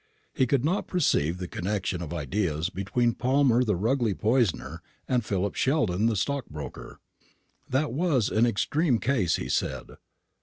He 0.33 0.47
could 0.47 0.65
not 0.65 0.87
perceive 0.87 1.37
the 1.37 1.47
connection 1.47 2.01
of 2.01 2.11
ideas 2.11 2.71
between 2.71 3.13
Palmer 3.13 3.63
the 3.63 3.75
Rugely 3.75 4.15
poisoner, 4.17 4.81
and 5.07 5.23
Philip 5.23 5.53
Sheldon 5.53 6.07
the 6.07 6.15
stockbroker. 6.15 6.99
"That 7.69 7.93
was 7.93 8.29
an 8.31 8.47
extreme 8.47 8.97
case," 8.97 9.35
he 9.35 9.47
said. 9.47 9.97